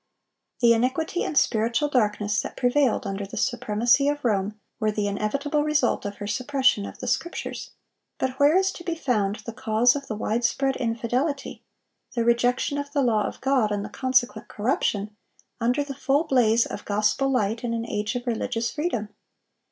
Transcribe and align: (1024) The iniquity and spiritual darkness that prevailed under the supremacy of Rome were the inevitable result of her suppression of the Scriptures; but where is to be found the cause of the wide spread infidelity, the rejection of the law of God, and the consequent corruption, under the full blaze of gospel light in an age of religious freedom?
(1024) 0.61 0.67
The 0.67 0.75
iniquity 1.13 1.23
and 1.23 1.37
spiritual 1.37 1.87
darkness 1.87 2.41
that 2.41 2.57
prevailed 2.57 3.05
under 3.05 3.23
the 3.23 3.37
supremacy 3.37 4.07
of 4.09 4.25
Rome 4.25 4.59
were 4.79 4.89
the 4.89 5.05
inevitable 5.05 5.63
result 5.63 6.05
of 6.05 6.15
her 6.15 6.25
suppression 6.25 6.87
of 6.87 6.97
the 6.97 7.05
Scriptures; 7.07 7.69
but 8.17 8.39
where 8.39 8.57
is 8.57 8.71
to 8.71 8.83
be 8.83 8.95
found 8.95 9.43
the 9.45 9.53
cause 9.53 9.95
of 9.95 10.07
the 10.07 10.15
wide 10.15 10.43
spread 10.43 10.75
infidelity, 10.77 11.61
the 12.15 12.25
rejection 12.25 12.79
of 12.79 12.91
the 12.93 13.03
law 13.03 13.27
of 13.27 13.41
God, 13.41 13.71
and 13.71 13.85
the 13.85 13.89
consequent 13.89 14.47
corruption, 14.47 15.15
under 15.59 15.83
the 15.83 15.93
full 15.93 16.23
blaze 16.23 16.65
of 16.65 16.83
gospel 16.83 17.29
light 17.29 17.63
in 17.63 17.75
an 17.75 17.85
age 17.87 18.15
of 18.15 18.25
religious 18.25 18.71
freedom? 18.71 19.09